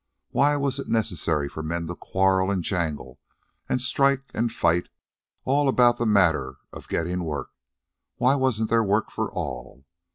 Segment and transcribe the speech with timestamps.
[0.31, 3.19] Why was it necessary for men to quarrel and jangle,
[3.69, 4.89] and strike and fight,
[5.45, 7.51] all about the matter of getting work?
[8.15, 9.85] Why wasn't there work for all?